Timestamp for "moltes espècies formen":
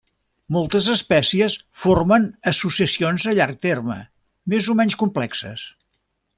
0.53-2.25